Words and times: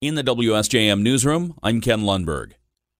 In 0.00 0.14
the 0.14 0.22
WSJM 0.22 1.02
newsroom, 1.02 1.54
I'm 1.60 1.80
Ken 1.80 2.02
Lundberg. 2.02 2.52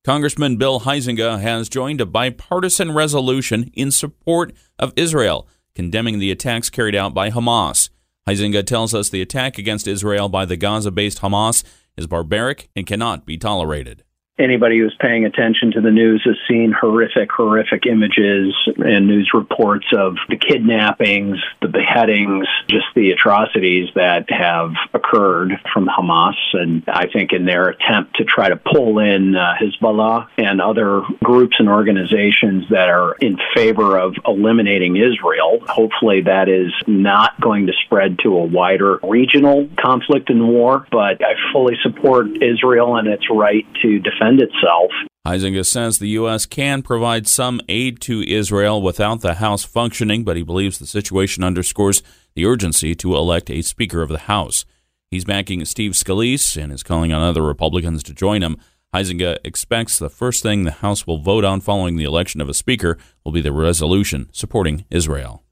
Congressman 0.03 0.57
Bill 0.57 0.81
Huizenga 0.81 1.41
has 1.41 1.69
joined 1.69 2.01
a 2.01 2.07
bipartisan 2.07 2.93
resolution 2.93 3.71
in 3.73 3.93
support 3.93 4.53
of 4.81 4.93
Israel, 4.97 5.47
condemning 5.77 6.19
the 6.19 6.33
attacks 6.33 6.69
carried 6.69 6.97
out 6.97 7.15
by 7.15 7.31
Hamas. 7.31 7.91
Huizenga 8.29 8.67
tells 8.67 8.95
us 8.95 9.11
the 9.11 9.23
attack 9.23 9.59
against 9.59 9.87
Israel 9.87 10.29
by 10.29 10.45
the 10.45 10.57
Gaza 10.57 10.91
based 10.91 11.21
Hamas 11.21 11.63
is 11.97 12.09
barbaric 12.09 12.69
and 12.75 12.85
cannot 12.85 13.25
be 13.25 13.39
tolerated 13.39 14.03
anybody 14.39 14.79
who's 14.79 14.97
paying 15.01 15.25
attention 15.25 15.73
to 15.73 15.81
the 15.81 15.91
news 15.91 16.23
has 16.25 16.37
seen 16.49 16.73
horrific, 16.73 17.31
horrific 17.33 17.87
images 17.87 18.55
and 18.77 19.07
news 19.07 19.31
reports 19.35 19.87
of 19.97 20.17
the 20.29 20.37
kidnappings, 20.37 21.39
the 21.61 21.69
beheadings, 21.69 22.47
just 22.69 22.87
the 22.95 23.11
atrocities 23.11 23.89
that 23.95 24.31
have 24.31 24.73
occurred 24.95 25.53
from 25.73 25.89
Hamas. 25.89 26.37
And 26.53 26.85
I 26.87 27.07
think 27.07 27.33
in 27.33 27.45
their 27.45 27.69
attempt 27.69 28.17
to 28.17 28.25
try 28.25 28.49
to 28.49 28.57
pull 28.57 28.99
in 28.99 29.35
uh, 29.35 29.55
Hezbollah 29.61 30.29
and 30.39 30.61
other 30.61 31.03
groups 31.23 31.57
and 31.59 31.69
organizations 31.69 32.65
that 32.71 32.89
are 32.89 33.15
in 33.15 33.39
favor 33.55 33.99
of 33.99 34.15
eliminating 34.27 34.97
Israel, 34.97 35.61
hopefully 35.67 36.23
that 36.23 36.49
is 36.49 36.73
not 36.87 37.41
going 37.41 37.67
to 37.67 37.73
spread 37.85 38.19
to 38.21 38.37
a 38.37 38.45
wider 38.45 39.01
regional 39.03 39.69
conflict 39.79 40.31
and 40.31 40.47
war. 40.49 40.87
But 40.91 41.25
I 41.25 41.35
fully 41.53 41.77
support 41.83 42.43
Israel 42.43 42.97
and 42.97 43.09
its 43.09 43.25
right 43.31 43.67
to 43.83 43.99
defend 43.99 44.28
defend 44.29 44.41
itself. 44.41 44.91
Huizenga 45.27 45.65
says 45.65 45.99
the 45.99 46.09
U.S. 46.11 46.47
can 46.47 46.83
provide 46.83 47.27
some 47.27 47.61
aid 47.69 48.01
to 48.03 48.23
Israel 48.23 48.81
without 48.81 49.21
the 49.21 49.35
House 49.35 49.65
functioning, 49.65 50.25
but 50.25 50.37
he 50.37 50.43
believes 50.43 50.79
the 50.79 50.87
situation 50.87 51.45
underscores 51.45 52.03
the 52.35 52.47
urgency 52.47 52.95
to 52.95 53.15
elect 53.15 53.51
a 53.51 53.63
Speaker 53.63 54.03
of 54.03 54.09
the 54.09 54.19
House. 54.19 54.65
He's 55.11 55.25
backing 55.25 55.65
Steve 55.65 55.93
Scalise 55.93 56.63
and 56.63 56.73
is 56.73 56.83
calling 56.83 57.13
on 57.13 57.23
other 57.23 57.43
Republicans 57.43 58.03
to 58.05 58.15
join 58.15 58.43
him. 58.43 58.57
Huizenga 58.95 59.39
expects 59.45 59.99
the 59.99 60.09
first 60.09 60.43
thing 60.43 60.65
the 60.65 60.71
House 60.71 61.07
will 61.07 61.19
vote 61.19 61.45
on 61.45 61.61
following 61.61 61.97
the 61.97 62.05
election 62.05 62.41
of 62.41 62.49
a 62.49 62.55
Speaker 62.55 62.97
will 63.25 63.33
be 63.33 63.43
the 63.43 63.53
resolution 63.53 64.29
supporting 64.33 64.87
Israel. 64.91 65.45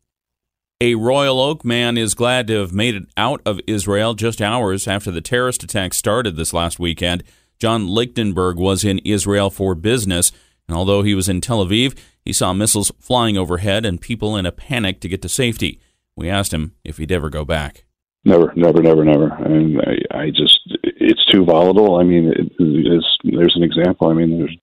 A 0.81 0.95
Royal 0.95 1.41
Oak 1.41 1.65
man 1.65 1.97
is 1.97 2.15
glad 2.15 2.47
to 2.47 2.61
have 2.61 2.73
made 2.73 2.95
it 2.95 3.09
out 3.17 3.41
of 3.47 3.61
Israel 3.67 4.15
just 4.15 4.43
hours 4.43 4.87
after 4.87 5.11
the 5.11 5.23
terrorist 5.23 5.63
attack 5.63 5.95
started 5.95 6.37
this 6.37 6.53
last 6.53 6.79
weekend. 6.79 7.25
John 7.59 7.89
Lichtenberg 7.89 8.59
was 8.59 8.85
in 8.85 8.99
Israel 8.99 9.51
for 9.51 9.75
business, 9.75 10.33
and 10.69 10.77
although 10.77 11.03
he 11.03 11.15
was 11.15 11.29
in 11.29 11.41
Tel 11.41 11.65
Aviv, 11.65 11.97
he 12.25 12.33
saw 12.33 12.53
missiles 12.53 12.93
flying 12.99 13.39
overhead 13.39 13.87
and 13.87 14.01
people 14.01 14.37
in 14.37 14.47
a 14.47 14.53
panic 14.53 15.01
to 15.01 15.09
get 15.09 15.23
to 15.23 15.29
safety. 15.29 15.81
We 16.17 16.29
asked 16.29 16.53
him 16.53 16.73
if 16.85 16.97
he'd 16.97 17.13
ever 17.13 17.31
go 17.31 17.45
back. 17.45 17.85
Never, 18.25 18.53
never, 18.57 18.83
never, 18.83 19.05
never. 19.05 19.33
I 19.33 19.49
mean, 19.49 19.79
I, 19.81 20.19
I 20.19 20.31
just, 20.31 20.59
it's 20.83 21.25
too 21.27 21.45
volatile. 21.45 21.97
I 21.97 22.03
mean, 22.03 22.33
it, 22.35 22.53
there's 22.59 23.55
an 23.55 23.63
example. 23.63 24.09
I 24.09 24.15
mean, 24.15 24.39
there's, 24.39 24.57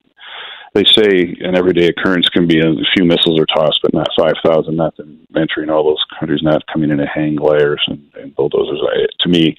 they 0.73 0.83
say 0.83 1.37
an 1.39 1.55
everyday 1.55 1.87
occurrence 1.87 2.27
can 2.27 2.47
be 2.47 2.59
a 2.59 2.73
few 2.93 3.05
missiles 3.05 3.39
are 3.39 3.45
tossed, 3.45 3.79
but 3.81 3.93
not 3.93 4.09
5,000, 4.17 4.75
not 4.75 4.95
entering 5.37 5.69
all 5.69 5.85
those 5.85 6.03
countries, 6.19 6.41
not 6.43 6.65
coming 6.71 6.89
in 6.89 6.97
to 6.97 7.05
hang 7.05 7.35
gliders 7.35 7.81
and, 7.87 8.03
and 8.15 8.35
bulldozers. 8.35 8.81
I, 8.83 9.05
to 9.23 9.29
me, 9.29 9.55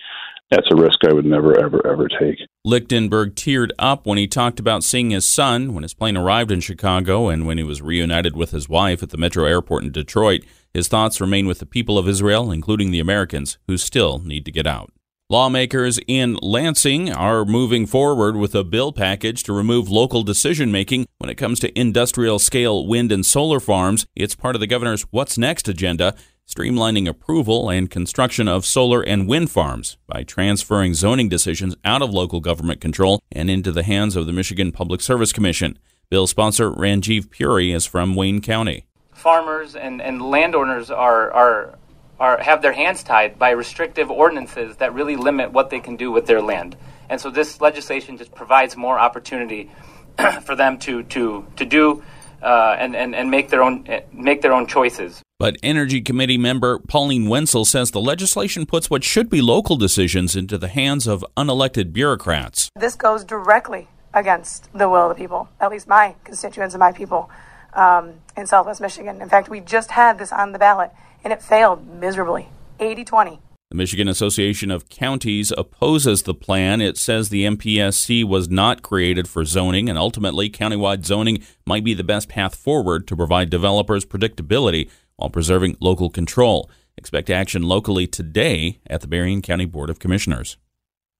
that's 0.50 0.66
a 0.70 0.76
risk 0.76 0.98
I 1.08 1.14
would 1.14 1.24
never, 1.24 1.58
ever, 1.58 1.86
ever 1.86 2.08
take. 2.08 2.38
Lichtenberg 2.66 3.34
teared 3.34 3.72
up 3.78 4.06
when 4.06 4.16
he 4.16 4.26
talked 4.26 4.58
about 4.58 4.82
seeing 4.82 5.10
his 5.10 5.28
son 5.28 5.74
when 5.74 5.82
his 5.82 5.92
plane 5.92 6.16
arrived 6.16 6.50
in 6.50 6.60
Chicago 6.60 7.28
and 7.28 7.46
when 7.46 7.58
he 7.58 7.64
was 7.64 7.82
reunited 7.82 8.34
with 8.34 8.52
his 8.52 8.70
wife 8.70 9.02
at 9.02 9.10
the 9.10 9.18
Metro 9.18 9.44
Airport 9.44 9.84
in 9.84 9.92
Detroit. 9.92 10.44
His 10.72 10.88
thoughts 10.88 11.20
remain 11.20 11.46
with 11.46 11.58
the 11.58 11.66
people 11.66 11.98
of 11.98 12.08
Israel, 12.08 12.50
including 12.50 12.90
the 12.90 13.00
Americans 13.00 13.58
who 13.66 13.76
still 13.76 14.18
need 14.20 14.46
to 14.46 14.50
get 14.50 14.66
out. 14.66 14.90
Lawmakers 15.28 16.00
in 16.06 16.38
Lansing 16.40 17.12
are 17.12 17.44
moving 17.44 17.86
forward 17.86 18.36
with 18.36 18.54
a 18.54 18.64
bill 18.64 18.92
package 18.92 19.42
to 19.42 19.52
remove 19.52 19.90
local 19.90 20.22
decision 20.22 20.72
making 20.72 21.06
when 21.18 21.28
it 21.28 21.36
comes 21.36 21.60
to 21.60 21.78
industrial 21.78 22.38
scale 22.38 22.86
wind 22.86 23.12
and 23.12 23.26
solar 23.26 23.60
farms. 23.60 24.06
It's 24.16 24.34
part 24.34 24.54
of 24.54 24.60
the 24.60 24.66
governor's 24.66 25.02
What's 25.10 25.36
Next 25.36 25.68
agenda 25.68 26.14
streamlining 26.48 27.08
approval 27.08 27.70
and 27.70 27.90
construction 27.90 28.48
of 28.48 28.66
solar 28.66 29.00
and 29.02 29.26
wind 29.26 29.50
farms 29.50 29.96
by 30.06 30.22
transferring 30.22 30.94
zoning 30.94 31.28
decisions 31.28 31.74
out 31.84 32.02
of 32.02 32.10
local 32.10 32.40
government 32.40 32.80
control 32.80 33.20
and 33.32 33.50
into 33.50 33.72
the 33.72 33.82
hands 33.82 34.14
of 34.14 34.26
the 34.26 34.32
Michigan 34.32 34.70
Public 34.70 35.00
Service 35.00 35.32
Commission. 35.32 35.78
Bill 36.10 36.26
sponsor 36.26 36.70
Ranjeev 36.70 37.30
Puri 37.30 37.72
is 37.72 37.86
from 37.86 38.14
Wayne 38.14 38.40
County. 38.40 38.86
Farmers 39.12 39.74
and, 39.74 40.02
and 40.02 40.20
landowners 40.20 40.90
are, 40.90 41.30
are, 41.32 41.78
are, 42.20 42.42
have 42.42 42.60
their 42.60 42.72
hands 42.72 43.02
tied 43.02 43.38
by 43.38 43.50
restrictive 43.50 44.10
ordinances 44.10 44.76
that 44.76 44.92
really 44.92 45.16
limit 45.16 45.50
what 45.52 45.70
they 45.70 45.80
can 45.80 45.96
do 45.96 46.10
with 46.10 46.26
their 46.26 46.42
land. 46.42 46.76
And 47.08 47.20
so 47.20 47.30
this 47.30 47.60
legislation 47.60 48.18
just 48.18 48.34
provides 48.34 48.76
more 48.76 48.98
opportunity 48.98 49.70
for 50.42 50.54
them 50.54 50.78
to, 50.80 51.04
to, 51.04 51.46
to 51.56 51.64
do 51.64 52.02
uh, 52.44 52.76
and, 52.78 52.94
and, 52.94 53.14
and 53.14 53.30
make 53.30 53.48
their 53.48 53.62
own 53.62 53.86
make 54.12 54.42
their 54.42 54.52
own 54.52 54.66
choices. 54.66 55.22
But 55.38 55.56
Energy 55.62 56.00
Committee 56.00 56.38
member 56.38 56.78
Pauline 56.78 57.24
Wendzel 57.24 57.66
says 57.66 57.90
the 57.90 58.00
legislation 58.00 58.66
puts 58.66 58.88
what 58.88 59.02
should 59.02 59.28
be 59.28 59.40
local 59.40 59.76
decisions 59.76 60.36
into 60.36 60.58
the 60.58 60.68
hands 60.68 61.06
of 61.06 61.24
unelected 61.36 61.92
bureaucrats. 61.92 62.68
This 62.76 62.94
goes 62.94 63.24
directly 63.24 63.88
against 64.12 64.72
the 64.72 64.88
will 64.88 65.10
of 65.10 65.16
the 65.16 65.20
people, 65.20 65.48
at 65.60 65.70
least 65.70 65.88
my 65.88 66.14
constituents 66.22 66.74
and 66.74 66.80
my 66.80 66.92
people 66.92 67.30
um, 67.72 68.12
in 68.36 68.46
Southwest 68.46 68.80
Michigan. 68.80 69.20
In 69.20 69.28
fact, 69.28 69.48
we 69.48 69.60
just 69.60 69.90
had 69.90 70.18
this 70.18 70.30
on 70.30 70.52
the 70.52 70.58
ballot 70.58 70.90
and 71.24 71.32
it 71.32 71.42
failed 71.42 71.86
miserably 71.86 72.48
80 72.78 73.04
20. 73.04 73.40
The 73.74 73.78
Michigan 73.78 74.06
Association 74.06 74.70
of 74.70 74.88
Counties 74.88 75.52
opposes 75.58 76.22
the 76.22 76.32
plan. 76.32 76.80
It 76.80 76.96
says 76.96 77.28
the 77.28 77.44
MPSC 77.44 78.22
was 78.22 78.48
not 78.48 78.82
created 78.82 79.26
for 79.26 79.44
zoning, 79.44 79.88
and 79.88 79.98
ultimately, 79.98 80.48
countywide 80.48 81.04
zoning 81.04 81.42
might 81.66 81.82
be 81.82 81.92
the 81.92 82.04
best 82.04 82.28
path 82.28 82.54
forward 82.54 83.08
to 83.08 83.16
provide 83.16 83.50
developers 83.50 84.04
predictability 84.04 84.88
while 85.16 85.28
preserving 85.28 85.76
local 85.80 86.08
control. 86.08 86.70
Expect 86.96 87.28
action 87.28 87.64
locally 87.64 88.06
today 88.06 88.78
at 88.86 89.00
the 89.00 89.08
Berrien 89.08 89.42
County 89.42 89.64
Board 89.64 89.90
of 89.90 89.98
Commissioners. 89.98 90.56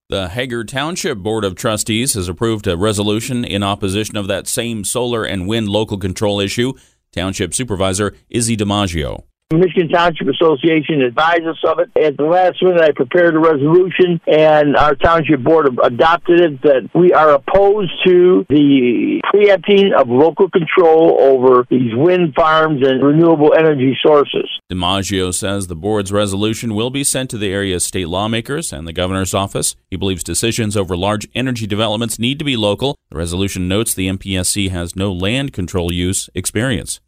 The 0.07 0.29
Hagar 0.29 0.63
Township 0.63 1.17
Board 1.17 1.43
of 1.43 1.55
Trustees 1.55 2.13
has 2.13 2.29
approved 2.29 2.67
a 2.67 2.77
resolution 2.77 3.43
in 3.43 3.63
opposition 3.63 4.15
of 4.15 4.29
that 4.29 4.47
same 4.47 4.85
solar 4.85 5.25
and 5.25 5.45
wind 5.45 5.67
local 5.67 5.97
control 5.97 6.39
issue. 6.39 6.71
Township 7.11 7.53
Supervisor 7.53 8.15
Izzy 8.29 8.55
DiMaggio. 8.55 9.25
Michigan 9.59 9.89
Township 9.89 10.27
Association 10.27 11.01
advised 11.01 11.45
us 11.47 11.57
of 11.65 11.79
it. 11.79 11.89
At 12.01 12.17
the 12.17 12.23
last 12.23 12.61
minute, 12.61 12.81
I 12.81 12.91
prepared 12.91 13.35
a 13.35 13.39
resolution, 13.39 14.21
and 14.27 14.75
our 14.75 14.95
township 14.95 15.43
board 15.43 15.67
adopted 15.83 16.39
it 16.39 16.61
that 16.61 16.89
we 16.93 17.13
are 17.13 17.31
opposed 17.31 17.91
to 18.05 18.45
the 18.49 19.21
preempting 19.31 19.93
of 19.93 20.09
local 20.09 20.49
control 20.49 21.17
over 21.19 21.65
these 21.69 21.93
wind 21.93 22.33
farms 22.35 22.85
and 22.85 23.03
renewable 23.03 23.53
energy 23.53 23.97
sources. 24.03 24.49
DiMaggio 24.71 25.33
says 25.33 25.67
the 25.67 25.75
board's 25.75 26.11
resolution 26.11 26.75
will 26.75 26.89
be 26.89 27.03
sent 27.03 27.29
to 27.29 27.37
the 27.37 27.51
area's 27.51 27.85
state 27.85 28.07
lawmakers 28.07 28.73
and 28.73 28.87
the 28.87 28.93
governor's 28.93 29.33
office. 29.33 29.75
He 29.89 29.97
believes 29.97 30.23
decisions 30.23 30.75
over 30.75 30.97
large 30.97 31.27
energy 31.35 31.67
developments 31.67 32.19
need 32.19 32.39
to 32.39 32.45
be 32.45 32.57
local. 32.57 32.97
The 33.09 33.17
resolution 33.17 33.67
notes 33.67 33.93
the 33.93 34.07
MPSC 34.07 34.69
has 34.71 34.95
no 34.95 35.11
land 35.11 35.53
control 35.53 35.93
use 35.93 36.29
experience. 36.33 36.99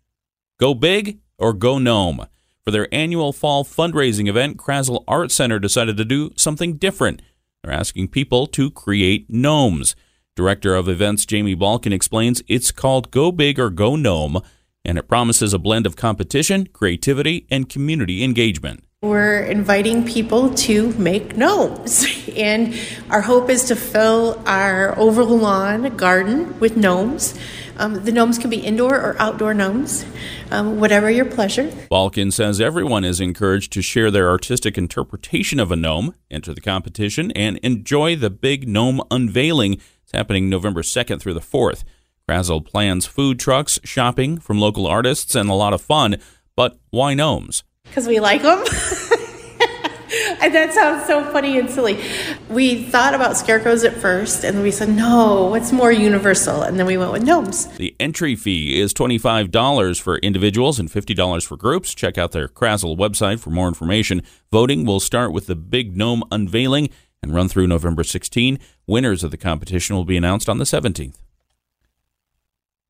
Go 0.59 0.73
big 0.73 1.19
or 1.37 1.53
Go 1.53 1.77
Gnome. 1.77 2.27
For 2.67 2.71
their 2.71 2.93
annual 2.93 3.31
fall 3.31 3.63
fundraising 3.63 4.27
event, 4.27 4.57
Krasl 4.57 5.05
Art 5.07 5.31
Center 5.31 5.57
decided 5.57 5.95
to 5.95 6.03
do 6.03 6.33
something 6.35 6.75
different. 6.75 7.21
They're 7.63 7.71
asking 7.71 8.09
people 8.09 8.45
to 8.47 8.69
create 8.69 9.29
gnomes. 9.29 9.95
Director 10.35 10.75
of 10.75 10.89
events 10.89 11.25
Jamie 11.25 11.55
Balkin 11.55 11.93
explains 11.93 12.43
it's 12.45 12.73
called 12.73 13.09
Go 13.09 13.31
Big 13.31 13.57
or 13.57 13.69
Go 13.69 13.95
Gnome, 13.95 14.41
and 14.83 14.97
it 14.97 15.07
promises 15.07 15.53
a 15.53 15.57
blend 15.57 15.85
of 15.85 15.95
competition, 15.95 16.67
creativity, 16.73 17.47
and 17.49 17.69
community 17.69 18.21
engagement. 18.21 18.83
We're 19.01 19.43
inviting 19.43 20.05
people 20.05 20.53
to 20.55 20.91
make 20.95 21.37
gnomes, 21.37 22.05
and 22.35 22.77
our 23.09 23.21
hope 23.21 23.49
is 23.49 23.63
to 23.69 23.77
fill 23.77 24.43
our 24.45 24.93
oval 24.99 25.27
lawn 25.27 25.95
garden 25.95 26.59
with 26.59 26.75
gnomes. 26.75 27.33
Um, 27.77 28.03
the 28.03 28.11
gnomes 28.11 28.37
can 28.37 28.49
be 28.49 28.57
indoor 28.57 28.95
or 28.95 29.15
outdoor 29.19 29.53
gnomes, 29.53 30.05
um, 30.51 30.79
whatever 30.79 31.09
your 31.09 31.25
pleasure. 31.25 31.67
Balkin 31.91 32.33
says 32.33 32.59
everyone 32.59 33.03
is 33.03 33.21
encouraged 33.21 33.71
to 33.73 33.81
share 33.81 34.09
their 34.09 34.29
artistic 34.29 34.77
interpretation 34.77 35.59
of 35.59 35.71
a 35.71 35.75
gnome, 35.75 36.15
enter 36.31 36.53
the 36.53 36.61
competition, 36.61 37.31
and 37.31 37.57
enjoy 37.57 38.15
the 38.15 38.29
big 38.29 38.67
gnome 38.67 39.01
unveiling. 39.11 39.73
It's 40.03 40.13
happening 40.13 40.49
November 40.49 40.81
2nd 40.81 41.21
through 41.21 41.35
the 41.35 41.39
4th. 41.39 41.83
Krasl 42.27 42.65
plans 42.65 43.05
food 43.05 43.39
trucks, 43.39 43.79
shopping 43.83 44.37
from 44.37 44.59
local 44.59 44.87
artists, 44.87 45.35
and 45.35 45.49
a 45.49 45.53
lot 45.53 45.73
of 45.73 45.81
fun. 45.81 46.17
But 46.55 46.77
why 46.89 47.13
gnomes? 47.13 47.63
Because 47.83 48.07
we 48.07 48.19
like 48.19 48.41
them. 48.41 48.63
and 50.41 50.53
that 50.53 50.73
sounds 50.73 51.05
so 51.05 51.23
funny 51.31 51.59
and 51.59 51.69
silly. 51.69 52.01
We 52.49 52.83
thought 52.83 53.13
about 53.13 53.37
scarecrows 53.37 53.83
at 53.83 53.93
first, 53.93 54.43
and 54.43 54.61
we 54.61 54.71
said, 54.71 54.89
no, 54.89 55.45
what's 55.45 55.71
more 55.71 55.91
universal? 55.91 56.61
And 56.61 56.79
then 56.79 56.85
we 56.85 56.97
went 56.97 57.11
with 57.11 57.23
gnomes. 57.23 57.67
The 57.77 57.95
entry 57.99 58.35
fee 58.35 58.79
is 58.79 58.93
$25 58.93 60.01
for 60.01 60.17
individuals 60.19 60.79
and 60.79 60.89
$50 60.89 61.45
for 61.45 61.57
groups. 61.57 61.93
Check 61.93 62.17
out 62.17 62.31
their 62.31 62.47
Krasl 62.47 62.97
website 62.97 63.39
for 63.39 63.49
more 63.49 63.67
information. 63.67 64.21
Voting 64.51 64.85
will 64.85 64.99
start 64.99 65.33
with 65.33 65.47
the 65.47 65.55
big 65.55 65.97
gnome 65.97 66.23
unveiling 66.31 66.89
and 67.21 67.33
run 67.33 67.49
through 67.49 67.67
November 67.67 68.03
16. 68.03 68.59
Winners 68.85 69.23
of 69.23 69.31
the 69.31 69.37
competition 69.37 69.95
will 69.95 70.05
be 70.05 70.17
announced 70.17 70.47
on 70.47 70.57
the 70.57 70.65
17th. 70.65 71.15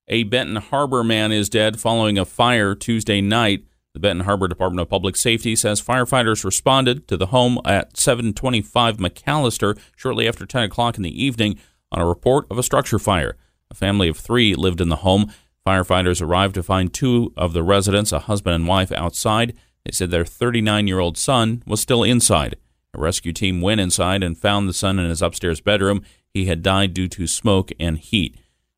A 0.07 0.23
Benton 0.23 0.55
Harbor 0.57 1.03
man 1.03 1.31
is 1.31 1.49
dead 1.49 1.79
following 1.79 2.17
a 2.17 2.25
fire 2.25 2.75
Tuesday 2.75 3.19
night. 3.19 3.65
The 3.97 4.01
Benton 4.01 4.25
Harbor 4.25 4.47
Department 4.47 4.81
of 4.81 4.91
Public 4.91 5.15
Safety 5.15 5.55
says 5.55 5.81
firefighters 5.81 6.45
responded 6.45 7.07
to 7.07 7.17
the 7.17 7.25
home 7.25 7.59
at 7.65 7.97
725 7.97 8.97
McAllister 8.97 9.75
shortly 9.95 10.27
after 10.27 10.45
10 10.45 10.65
o'clock 10.65 10.97
in 10.97 11.01
the 11.01 11.23
evening 11.23 11.57
on 11.91 11.99
a 11.99 12.05
report 12.05 12.45
of 12.51 12.59
a 12.59 12.63
structure 12.63 12.99
fire. 12.99 13.35
A 13.71 13.73
family 13.73 14.07
of 14.07 14.15
three 14.15 14.53
lived 14.53 14.81
in 14.81 14.89
the 14.89 14.97
home. 14.97 15.31
Firefighters 15.65 16.21
arrived 16.21 16.53
to 16.53 16.61
find 16.61 16.93
two 16.93 17.33
of 17.35 17.53
the 17.53 17.63
residents, 17.63 18.11
a 18.11 18.19
husband 18.19 18.53
and 18.53 18.67
wife, 18.67 18.91
outside. 18.91 19.57
They 19.83 19.93
said 19.93 20.11
their 20.11 20.25
39 20.25 20.85
year 20.85 20.99
old 20.99 21.17
son 21.17 21.63
was 21.65 21.81
still 21.81 22.03
inside. 22.03 22.55
A 22.93 22.99
rescue 22.99 23.33
team 23.33 23.61
went 23.61 23.81
inside 23.81 24.21
and 24.21 24.37
found 24.37 24.69
the 24.69 24.73
son 24.73 24.99
in 24.99 25.09
his 25.09 25.23
upstairs 25.23 25.59
bedroom. 25.59 26.03
He 26.35 26.45
had 26.45 26.61
died 26.61 26.93
due 26.93 27.07
to 27.07 27.25
smoke 27.25 27.71
and 27.79 27.97
heat. 27.97 28.37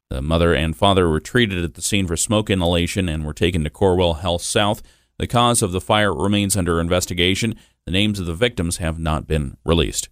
The 0.09 0.21
mother 0.21 0.53
and 0.55 0.77
father 0.77 1.09
were 1.09 1.19
treated 1.19 1.65
at 1.65 1.73
the 1.73 1.81
scene 1.81 2.07
for 2.07 2.15
smoke 2.15 2.49
inhalation 2.49 3.09
and 3.09 3.25
were 3.25 3.33
taken 3.33 3.65
to 3.65 3.69
Corewell 3.69 4.21
Health 4.21 4.43
South. 4.43 4.81
The 5.19 5.27
cause 5.27 5.61
of 5.61 5.73
the 5.73 5.81
fire 5.81 6.13
remains 6.13 6.57
under 6.57 6.79
investigation. 6.79 7.55
The 7.85 7.91
names 7.91 8.19
of 8.19 8.25
the 8.25 8.33
victims 8.33 8.77
have 8.77 8.97
not 8.97 9.27
been 9.27 9.57
released. 9.65 10.09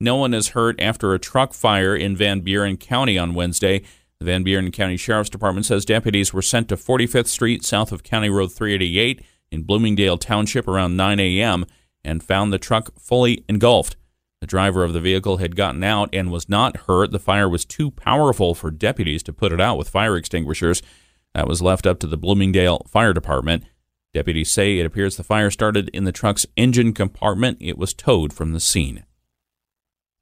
No 0.00 0.16
one 0.16 0.34
is 0.34 0.48
hurt 0.48 0.78
after 0.80 1.14
a 1.14 1.18
truck 1.18 1.54
fire 1.54 1.96
in 1.96 2.16
Van 2.16 2.40
Buren 2.40 2.76
County 2.76 3.16
on 3.16 3.34
Wednesday. 3.34 3.82
The 4.18 4.26
Van 4.26 4.42
Buren 4.42 4.72
County 4.72 4.96
Sheriff's 4.96 5.30
Department 5.30 5.64
says 5.64 5.84
deputies 5.84 6.34
were 6.34 6.42
sent 6.42 6.68
to 6.68 6.76
45th 6.76 7.28
Street 7.28 7.64
south 7.64 7.92
of 7.92 8.02
County 8.02 8.28
Road 8.28 8.52
388 8.52 9.22
in 9.50 9.62
Bloomingdale 9.62 10.18
Township 10.18 10.66
around 10.66 10.96
9 10.96 11.20
a.m. 11.20 11.64
and 12.04 12.22
found 12.22 12.52
the 12.52 12.58
truck 12.58 12.98
fully 12.98 13.44
engulfed. 13.48 13.96
The 14.40 14.46
driver 14.46 14.84
of 14.84 14.92
the 14.92 15.00
vehicle 15.00 15.38
had 15.38 15.56
gotten 15.56 15.84
out 15.84 16.10
and 16.12 16.30
was 16.30 16.48
not 16.48 16.76
hurt. 16.88 17.10
The 17.10 17.18
fire 17.18 17.48
was 17.48 17.64
too 17.64 17.90
powerful 17.90 18.54
for 18.54 18.70
deputies 18.70 19.22
to 19.22 19.32
put 19.32 19.52
it 19.52 19.60
out 19.60 19.78
with 19.78 19.88
fire 19.88 20.16
extinguishers. 20.16 20.82
That 21.34 21.48
was 21.48 21.62
left 21.62 21.86
up 21.86 22.00
to 22.00 22.06
the 22.06 22.18
Bloomingdale 22.18 22.86
Fire 22.88 23.12
Department. 23.12 23.64
Deputies 24.16 24.50
say 24.50 24.78
it 24.78 24.86
appears 24.86 25.18
the 25.18 25.22
fire 25.22 25.50
started 25.50 25.90
in 25.90 26.04
the 26.04 26.10
truck's 26.10 26.46
engine 26.56 26.94
compartment. 26.94 27.58
It 27.60 27.76
was 27.76 27.92
towed 27.92 28.32
from 28.32 28.54
the 28.54 28.60
scene. 28.60 29.04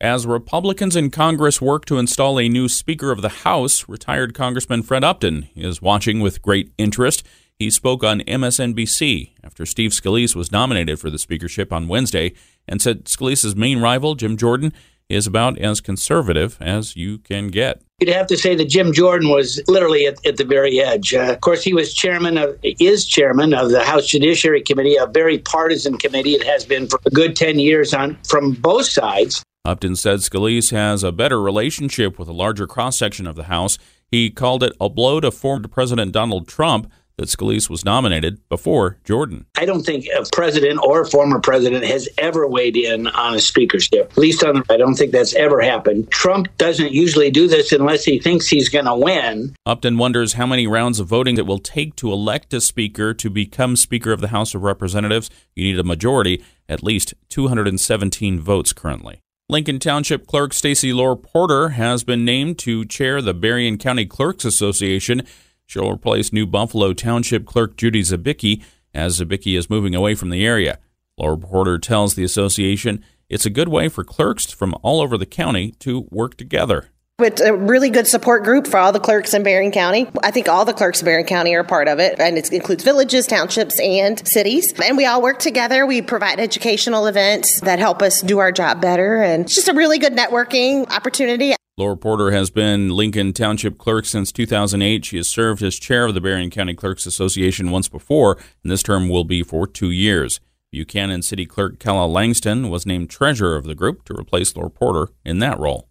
As 0.00 0.26
Republicans 0.26 0.96
in 0.96 1.12
Congress 1.12 1.62
work 1.62 1.85
to 1.85 1.99
install 1.99 2.41
a 2.41 2.49
new 2.49 2.69
Speaker 2.69 3.12
of 3.12 3.23
the 3.23 3.29
House, 3.29 3.88
retired 3.88 4.35
Congressman 4.35 4.82
Fred 4.82 5.05
Upton 5.05 5.49
is 5.55 5.81
watching 5.81 6.19
with 6.19 6.43
great 6.43 6.73
interest. 6.76 7.25
He 7.56 7.70
spoke 7.70 8.02
on 8.02 8.23
MSNBC 8.23 9.35
after 9.44 9.64
Steve 9.64 9.93
Scalise 9.93 10.35
was 10.35 10.50
nominated 10.50 10.99
for 10.99 11.08
the 11.08 11.17
speakership 11.17 11.73
on 11.73 11.87
Wednesday 11.87 12.35
and 12.67 12.82
said 12.82 13.05
Scalise's 13.05 13.55
main 13.55 13.81
rival, 13.81 14.17
Jim 14.17 14.37
Jordan, 14.37 14.73
is 15.09 15.27
about 15.27 15.59
as 15.59 15.81
conservative 15.81 16.56
as 16.61 16.97
you 16.97 17.19
can 17.19 17.49
get. 17.49 17.83
You'd 18.01 18.11
have 18.11 18.27
to 18.29 18.37
say 18.37 18.55
that 18.56 18.69
Jim 18.69 18.93
Jordan 18.93 19.29
was 19.29 19.62
literally 19.69 20.06
at, 20.06 20.25
at 20.27 20.37
the 20.37 20.45
very 20.45 20.81
edge. 20.81 21.15
Uh, 21.15 21.33
of 21.33 21.41
course, 21.41 21.62
he 21.62 21.73
was 21.73 21.95
chairman 21.95 22.39
of, 22.39 22.59
is 22.62 23.05
chairman 23.05 23.55
of 23.55 23.71
the 23.71 23.85
House 23.85 24.06
Judiciary 24.06 24.62
Committee, 24.62 24.97
a 24.97 25.06
very 25.06 25.39
partisan 25.39 25.97
committee. 25.99 26.35
It 26.35 26.45
has 26.45 26.65
been 26.65 26.89
for 26.89 26.99
a 27.06 27.11
good 27.11 27.37
10 27.37 27.59
years 27.59 27.95
on 27.95 28.19
from 28.29 28.53
both 28.53 28.87
sides. 28.87 29.43
Upton 29.65 29.97
said 29.97 30.19
Scalise 30.19 30.73
has 30.73 31.03
a 31.03 31.12
better 31.12 31.41
relationship 31.41 32.19
with 32.19 32.29
a 32.29 32.33
larger 32.33 32.67
cross 32.67 32.99
section 32.99 33.27
of 33.27 33.37
the 33.37 33.45
House. 33.45 33.79
He 34.11 34.31
called 34.31 34.62
it 34.62 34.75
a 34.81 34.91
blow 34.91 35.21
to 35.21 35.31
former 35.31 35.69
President 35.69 36.12
Donald 36.12 36.47
Trump 36.47 36.91
that 37.16 37.28
Scalise 37.28 37.70
was 37.70 37.84
nominated 37.84 38.46
before 38.49 38.99
Jordan. 39.05 39.46
I 39.56 39.64
don't 39.64 39.82
think 39.82 40.06
a 40.06 40.25
president 40.32 40.81
or 40.82 41.02
a 41.02 41.06
former 41.06 41.40
president 41.40 41.84
has 41.84 42.08
ever 42.19 42.46
weighed 42.46 42.76
in 42.76 43.06
on 43.08 43.34
a 43.34 43.40
speakership. 43.40 44.11
At 44.11 44.19
least 44.19 44.43
on 44.43 44.56
the, 44.56 44.64
I 44.70 44.76
don't 44.76 44.94
think 44.94 45.12
that's 45.12 45.34
ever 45.34 45.61
happened. 45.61 46.11
Trump 46.11 46.49
doesn't 46.58 46.93
usually 46.93 47.31
do 47.31 47.46
this 47.46 47.72
unless 47.72 48.05
he 48.05 48.19
thinks 48.19 48.49
he's 48.49 48.69
going 48.69 48.87
to 48.87 48.96
win. 48.96 49.55
Upton 49.64 49.99
wonders 49.99 50.34
how 50.34 50.46
many 50.46 50.66
rounds 50.66 50.99
of 50.99 51.06
voting 51.06 51.38
it 51.38 51.46
will 51.46 51.58
take 51.58 51.94
to 51.96 52.12
elect 52.12 52.52
a 52.52 52.61
speaker 52.61 53.14
to 53.14 53.31
become 53.31 53.76
Speaker 53.76 54.12
of 54.12 54.20
the 54.20 54.28
House 54.28 54.55
of 54.55 54.62
Representatives. 54.62 55.31
You 55.55 55.64
need 55.64 55.78
a 55.78 55.84
majority, 55.84 56.43
at 56.69 56.82
least 56.82 57.14
217 57.28 58.40
votes 58.40 58.72
currently. 58.72 59.20
Lincoln 59.50 59.78
Township 59.78 60.26
Clerk 60.26 60.55
Stacy 60.55 60.93
Lore 60.93 61.17
Porter 61.17 61.70
has 61.70 62.02
been 62.02 62.25
named 62.25 62.58
to 62.60 62.87
chair 62.87 63.20
the 63.20 63.34
Berrien 63.34 63.76
County 63.76 64.06
Clerks 64.06 64.46
Association. 64.46 65.22
She'll 65.66 65.90
replace 65.90 66.32
New 66.32 66.46
Buffalo 66.46 66.93
Township 66.93 67.46
Clerk 67.46 67.76
Judy 67.76 68.02
Zabicki 68.02 68.62
as 68.93 69.20
Zabicki 69.20 69.56
is 69.58 69.70
moving 69.70 69.94
away 69.94 70.14
from 70.14 70.31
the 70.31 70.44
area. 70.46 70.78
Laura 71.19 71.38
Porter 71.38 71.78
tells 71.78 72.14
the 72.14 72.25
association 72.25 73.05
it's 73.28 73.46
a 73.46 73.50
good 73.50 73.69
way 73.69 73.88
for 73.88 74.05
clerks 74.05 74.50
from 74.50 74.75
all 74.82 75.00
over 75.00 75.16
the 75.16 75.26
county 75.26 75.72
to 75.81 76.06
work 76.11 76.37
together. 76.37 76.90
It's 77.20 77.40
a 77.40 77.55
really 77.55 77.90
good 77.90 78.08
support 78.08 78.43
group 78.43 78.66
for 78.66 78.76
all 78.76 78.90
the 78.90 78.99
clerks 78.99 79.34
in 79.34 79.44
Berrien 79.44 79.70
County. 79.70 80.08
I 80.25 80.32
think 80.32 80.49
all 80.49 80.64
the 80.64 80.72
clerks 80.72 81.00
in 81.00 81.05
Berrien 81.05 81.26
County 81.28 81.55
are 81.55 81.62
part 81.62 81.87
of 81.87 82.00
it, 82.00 82.19
and 82.19 82.37
it 82.37 82.52
includes 82.52 82.82
villages, 82.82 83.28
townships, 83.28 83.78
and 83.78 84.20
cities. 84.26 84.75
And 84.84 84.96
we 84.96 85.06
all 85.06 85.22
work 85.22 85.38
together. 85.38 85.87
We 85.87 86.02
provide 86.02 86.40
educational 86.40 87.06
events 87.06 87.60
that 87.60 87.78
help 87.78 88.02
us 88.02 88.20
do 88.20 88.38
our 88.38 88.50
job 88.50 88.81
better, 88.81 89.22
and 89.22 89.44
it's 89.44 89.55
just 89.55 89.69
a 89.69 89.75
really 89.75 89.99
good 89.99 90.14
networking 90.14 90.90
opportunity. 90.90 91.55
Laura 91.76 91.97
Porter 91.97 92.31
has 92.31 92.50
been 92.50 92.91
Lincoln 92.91 93.32
Township 93.32 93.79
Clerk 93.79 94.05
since 94.05 94.31
2008. 94.31 95.05
She 95.05 95.17
has 95.17 95.26
served 95.26 95.61
as 95.61 95.75
chair 95.75 96.05
of 96.05 96.15
the 96.15 96.21
Berrien 96.21 96.49
County 96.49 96.73
Clerks 96.73 97.05
Association 97.05 97.73
once 97.73 97.88
before, 97.88 98.37
and 98.62 98.71
this 98.71 98.85
term 98.85 99.09
will 99.09 99.25
be 99.25 99.43
for 99.43 99.67
two 99.67 99.91
years. 99.91 100.38
Buchanan 100.71 101.23
City 101.23 101.47
Clerk 101.47 101.81
Kella 101.81 102.06
Langston 102.06 102.71
was 102.71 102.87
named 102.87 103.11
treasurer 103.11 103.56
of 103.56 103.65
the 103.65 103.75
group 103.75 104.05
to 104.05 104.15
replace 104.15 104.55
Laura 104.55 104.71
Porter 104.71 105.12
in 105.25 105.41
that 105.41 105.59
role. 105.59 105.88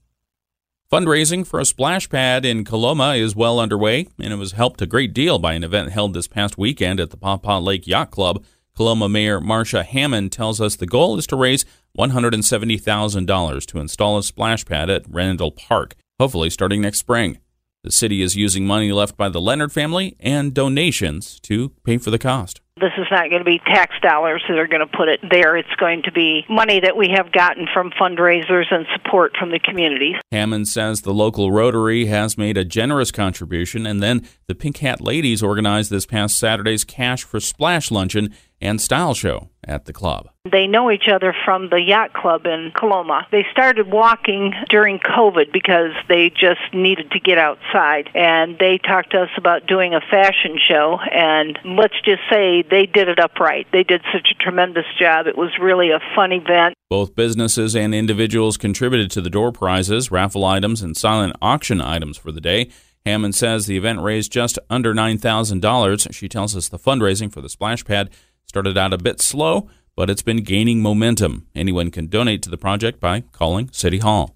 Fundraising 0.89 1.45
for 1.45 1.59
a 1.59 1.65
splash 1.65 2.07
pad 2.07 2.45
in 2.45 2.63
Coloma 2.63 3.15
is 3.15 3.35
well 3.35 3.59
underway, 3.59 4.07
and 4.17 4.31
it 4.31 4.37
was 4.37 4.53
helped 4.53 4.81
a 4.81 4.85
great 4.85 5.13
deal 5.13 5.37
by 5.37 5.51
an 5.51 5.65
event 5.65 5.91
held 5.91 6.13
this 6.13 6.29
past 6.29 6.57
weekend 6.57 7.01
at 7.01 7.09
the 7.09 7.17
Pawpaw 7.17 7.59
Lake 7.59 7.87
Yacht 7.87 8.09
Club. 8.09 8.41
Coloma 8.73 9.09
Mayor 9.09 9.41
Marsha 9.41 9.83
Hammond 9.83 10.31
tells 10.31 10.61
us 10.61 10.77
the 10.77 10.85
goal 10.85 11.17
is 11.17 11.27
to 11.27 11.35
raise 11.35 11.65
$170,000 11.97 13.65
to 13.65 13.79
install 13.79 14.17
a 14.17 14.23
splash 14.23 14.65
pad 14.65 14.89
at 14.89 15.05
Randall 15.07 15.51
Park, 15.51 15.95
hopefully 16.19 16.49
starting 16.49 16.81
next 16.81 16.99
spring. 16.99 17.39
The 17.83 17.91
city 17.91 18.21
is 18.21 18.35
using 18.35 18.65
money 18.65 18.91
left 18.91 19.17
by 19.17 19.29
the 19.29 19.41
Leonard 19.41 19.71
family 19.71 20.15
and 20.19 20.53
donations 20.53 21.39
to 21.41 21.69
pay 21.83 21.97
for 21.97 22.11
the 22.11 22.19
cost. 22.19 22.61
This 22.83 22.91
is 22.97 23.07
not 23.09 23.29
going 23.29 23.39
to 23.39 23.45
be 23.45 23.59
tax 23.59 23.95
dollars 24.01 24.43
that 24.49 24.57
are 24.57 24.67
going 24.67 24.85
to 24.85 24.97
put 24.97 25.07
it 25.07 25.21
there. 25.31 25.55
It's 25.55 25.73
going 25.79 26.03
to 26.03 26.11
be 26.11 26.43
money 26.49 26.81
that 26.81 26.97
we 26.97 27.07
have 27.15 27.31
gotten 27.31 27.65
from 27.73 27.91
fundraisers 27.91 28.65
and 28.71 28.85
support 28.93 29.37
from 29.39 29.51
the 29.51 29.59
community. 29.59 30.17
Hammond 30.33 30.67
says 30.67 31.03
the 31.03 31.13
local 31.13 31.49
Rotary 31.49 32.07
has 32.07 32.37
made 32.37 32.57
a 32.57 32.65
generous 32.65 33.09
contribution, 33.09 33.85
and 33.85 34.03
then 34.03 34.27
the 34.47 34.55
Pink 34.55 34.79
Hat 34.79 34.99
Ladies 34.99 35.41
organized 35.41 35.91
this 35.91 36.05
past 36.05 36.37
Saturday's 36.37 36.83
Cash 36.83 37.23
for 37.23 37.39
Splash 37.39 37.89
luncheon 37.89 38.33
and 38.63 38.81
style 38.81 39.13
show 39.13 39.49
at 39.65 39.85
the 39.85 39.93
club. 39.93 40.29
They 40.49 40.67
know 40.67 40.89
each 40.89 41.07
other 41.11 41.35
from 41.45 41.69
the 41.69 41.81
yacht 41.81 42.13
club 42.13 42.45
in 42.45 42.71
Coloma. 42.75 43.27
They 43.31 43.45
started 43.51 43.91
walking 43.91 44.53
during 44.69 44.99
COVID 44.99 45.51
because 45.51 45.91
they 46.07 46.29
just 46.29 46.61
needed 46.73 47.11
to 47.11 47.19
get 47.19 47.37
outside. 47.37 48.09
And 48.13 48.57
they 48.59 48.77
talked 48.77 49.11
to 49.11 49.23
us 49.23 49.29
about 49.37 49.67
doing 49.67 49.93
a 49.93 50.01
fashion 50.01 50.57
show. 50.65 50.97
And 50.99 51.59
let's 51.65 51.99
just 52.05 52.21
say 52.29 52.63
they 52.73 52.87
did 52.87 53.07
it 53.07 53.19
upright. 53.19 53.67
They 53.71 53.83
did 53.83 54.01
such 54.11 54.29
a 54.31 54.43
tremendous 54.43 54.87
job. 54.99 55.27
It 55.27 55.37
was 55.37 55.51
really 55.61 55.91
a 55.91 55.99
fun 56.15 56.31
event. 56.31 56.73
Both 56.89 57.15
businesses 57.15 57.75
and 57.75 57.93
individuals 57.93 58.57
contributed 58.57 59.11
to 59.11 59.21
the 59.21 59.29
door 59.29 59.51
prizes, 59.51 60.09
raffle 60.09 60.43
items, 60.43 60.81
and 60.81 60.97
silent 60.97 61.35
auction 61.39 61.79
items 61.81 62.17
for 62.17 62.31
the 62.31 62.41
day. 62.41 62.71
Hammond 63.05 63.35
says 63.35 63.67
the 63.67 63.77
event 63.77 64.01
raised 64.01 64.31
just 64.31 64.57
under 64.71 64.93
$9,000. 64.93 66.13
She 66.13 66.27
tells 66.27 66.55
us 66.55 66.67
the 66.67 66.79
fundraising 66.79 67.31
for 67.31 67.41
the 67.41 67.49
splash 67.49 67.85
pad 67.85 68.09
started 68.45 68.75
out 68.75 68.91
a 68.91 68.97
bit 68.97 69.21
slow, 69.21 69.69
but 69.95 70.09
it's 70.09 70.23
been 70.23 70.43
gaining 70.43 70.81
momentum. 70.81 71.45
Anyone 71.53 71.91
can 71.91 72.07
donate 72.07 72.41
to 72.41 72.49
the 72.49 72.57
project 72.57 72.99
by 72.99 73.21
calling 73.21 73.69
City 73.71 73.99
Hall. 73.99 74.35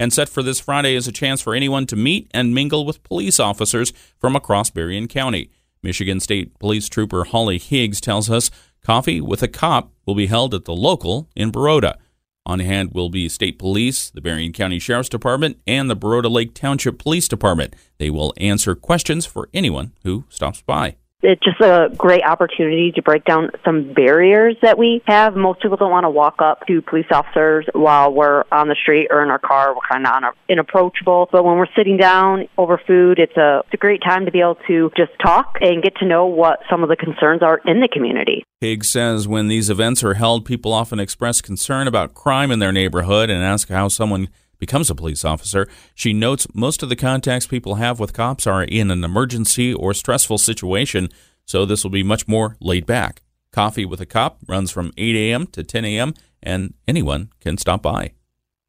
And 0.00 0.12
set 0.12 0.28
for 0.28 0.42
this 0.42 0.58
Friday 0.58 0.96
is 0.96 1.06
a 1.06 1.12
chance 1.12 1.40
for 1.40 1.54
anyone 1.54 1.86
to 1.86 1.96
meet 1.96 2.28
and 2.34 2.54
mingle 2.54 2.84
with 2.84 3.04
police 3.04 3.38
officers 3.38 3.92
from 4.18 4.34
across 4.34 4.68
Berrien 4.68 5.06
County. 5.06 5.50
Michigan 5.86 6.18
State 6.18 6.58
Police 6.58 6.88
Trooper 6.88 7.22
Holly 7.22 7.58
Higgs 7.58 8.00
tells 8.00 8.28
us 8.28 8.50
Coffee 8.82 9.20
with 9.20 9.40
a 9.40 9.46
Cop 9.46 9.92
will 10.04 10.16
be 10.16 10.26
held 10.26 10.52
at 10.52 10.64
the 10.64 10.74
local 10.74 11.30
in 11.36 11.52
Baroda. 11.52 11.96
On 12.44 12.58
hand 12.58 12.90
will 12.92 13.08
be 13.08 13.28
State 13.28 13.56
Police, 13.56 14.10
the 14.10 14.20
Berrien 14.20 14.52
County 14.52 14.80
Sheriff's 14.80 15.08
Department, 15.08 15.58
and 15.64 15.88
the 15.88 15.94
Baroda 15.94 16.28
Lake 16.28 16.54
Township 16.54 16.98
Police 16.98 17.28
Department. 17.28 17.76
They 17.98 18.10
will 18.10 18.34
answer 18.36 18.74
questions 18.74 19.26
for 19.26 19.48
anyone 19.54 19.92
who 20.02 20.24
stops 20.28 20.60
by 20.60 20.96
it's 21.26 21.42
just 21.42 21.60
a 21.60 21.88
great 21.96 22.22
opportunity 22.22 22.92
to 22.92 23.02
break 23.02 23.24
down 23.24 23.50
some 23.64 23.92
barriers 23.92 24.56
that 24.62 24.78
we 24.78 25.02
have. 25.06 25.34
Most 25.34 25.60
people 25.60 25.76
don't 25.76 25.90
want 25.90 26.04
to 26.04 26.10
walk 26.10 26.36
up 26.38 26.64
to 26.68 26.80
police 26.82 27.06
officers 27.10 27.66
while 27.72 28.12
we're 28.12 28.44
on 28.52 28.68
the 28.68 28.76
street 28.80 29.08
or 29.10 29.24
in 29.24 29.30
our 29.30 29.40
car. 29.40 29.74
We're 29.74 29.80
kind 29.90 30.06
of 30.06 30.34
inapproachable. 30.48 31.28
But 31.32 31.44
when 31.44 31.56
we're 31.56 31.72
sitting 31.76 31.96
down 31.96 32.48
over 32.56 32.80
food, 32.86 33.18
it's 33.18 33.36
a, 33.36 33.62
it's 33.64 33.74
a 33.74 33.76
great 33.76 34.02
time 34.02 34.26
to 34.26 34.30
be 34.30 34.40
able 34.40 34.58
to 34.68 34.92
just 34.96 35.10
talk 35.20 35.56
and 35.60 35.82
get 35.82 35.96
to 35.96 36.06
know 36.06 36.26
what 36.26 36.60
some 36.70 36.84
of 36.84 36.88
the 36.88 36.96
concerns 36.96 37.42
are 37.42 37.60
in 37.66 37.80
the 37.80 37.88
community. 37.88 38.44
Higgs 38.60 38.88
says 38.88 39.26
when 39.26 39.48
these 39.48 39.68
events 39.68 40.04
are 40.04 40.14
held, 40.14 40.44
people 40.44 40.72
often 40.72 41.00
express 41.00 41.40
concern 41.40 41.88
about 41.88 42.14
crime 42.14 42.52
in 42.52 42.60
their 42.60 42.72
neighborhood 42.72 43.30
and 43.30 43.42
ask 43.42 43.68
how 43.68 43.88
someone 43.88 44.28
becomes 44.58 44.90
a 44.90 44.94
police 44.94 45.24
officer. 45.24 45.68
She 45.94 46.12
notes 46.12 46.46
most 46.54 46.82
of 46.82 46.88
the 46.88 46.96
contacts 46.96 47.46
people 47.46 47.76
have 47.76 48.00
with 48.00 48.12
cops 48.12 48.46
are 48.46 48.62
in 48.62 48.90
an 48.90 49.04
emergency 49.04 49.72
or 49.72 49.94
stressful 49.94 50.38
situation, 50.38 51.08
so 51.44 51.64
this 51.64 51.84
will 51.84 51.90
be 51.90 52.02
much 52.02 52.26
more 52.26 52.56
laid 52.60 52.86
back. 52.86 53.22
Coffee 53.52 53.86
with 53.86 54.00
a 54.00 54.06
Cop 54.06 54.38
runs 54.46 54.70
from 54.70 54.92
8 54.98 55.16
a.m. 55.16 55.46
to 55.48 55.64
10 55.64 55.84
a.m., 55.84 56.14
and 56.42 56.74
anyone 56.86 57.30
can 57.40 57.56
stop 57.56 57.82
by. 57.82 58.12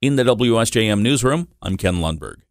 In 0.01 0.15
the 0.15 0.23
WSJM 0.23 1.01
newsroom, 1.01 1.49
I'm 1.61 1.75
Ken 1.75 1.95
Lundberg. 1.95 2.46